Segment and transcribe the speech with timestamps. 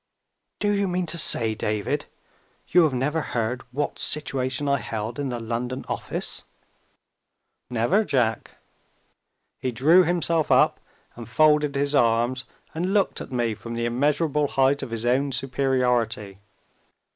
[0.57, 2.05] "Do you mean to say, David,
[2.69, 6.43] you have never heard what situation I held in the London office?"
[7.69, 8.49] "Never, Jack!"
[9.59, 10.79] He drew himself up
[11.15, 15.31] and folded his arms, and looked at me from the immeasurable height of his own
[15.33, 16.39] superiority.